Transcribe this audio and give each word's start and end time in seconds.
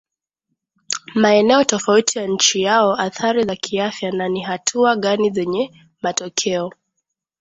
maeneo 1.15 1.63
tofauti 1.63 2.19
ya 2.19 2.27
nchi 2.27 2.61
yao 2.61 2.93
athari 3.01 3.43
za 3.43 3.55
kiafya 3.55 4.11
na 4.11 4.29
ni 4.29 4.41
hatua 4.41 4.95
gani 4.95 5.29
zenye 5.29 5.81
matokeo 6.01 6.71